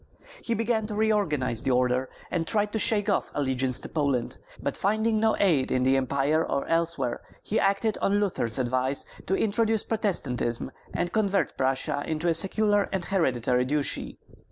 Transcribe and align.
He 0.43 0.55
began 0.55 0.87
to 0.87 0.95
reorganize 0.95 1.61
the 1.61 1.69
order, 1.69 2.09
and 2.31 2.47
tried 2.47 2.73
to 2.73 2.79
shake 2.79 3.07
off 3.07 3.29
allegiance 3.35 3.79
to 3.81 3.87
Poland; 3.87 4.39
but 4.59 4.75
finding 4.75 5.19
no 5.19 5.35
aid 5.39 5.71
in 5.71 5.83
the 5.83 5.95
Empire 5.95 6.43
or 6.43 6.67
elsewhere, 6.67 7.21
he 7.43 7.59
acted 7.59 7.99
on 7.99 8.19
Luther's 8.19 8.57
advice 8.57 9.05
to 9.27 9.35
introduce 9.35 9.83
Protestantism 9.83 10.71
and 10.91 11.11
convert 11.13 11.55
Prussia 11.55 12.01
into 12.07 12.27
a 12.27 12.33
secular 12.33 12.89
and 12.91 13.05
hereditary 13.05 13.63
duchy. 13.65 14.17